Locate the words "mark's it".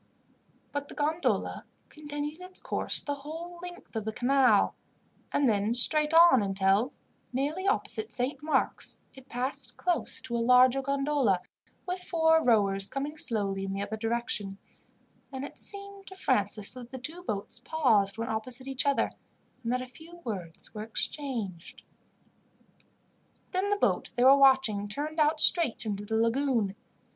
8.41-9.29